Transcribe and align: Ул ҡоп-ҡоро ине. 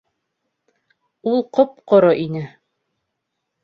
Ул 1.33 1.45
ҡоп-ҡоро 1.59 2.13
ине. 2.27 2.47